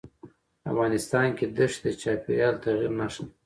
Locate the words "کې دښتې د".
1.37-1.99